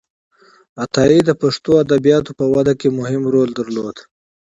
عطایي 0.83 1.19
د 1.25 1.31
پښتو 1.41 1.71
ادبياتو 1.83 2.31
په 2.39 2.45
وده 2.53 2.73
کې 2.79 2.87
مهم 2.99 3.23
رول 3.33 3.49
درلود. 3.59 3.97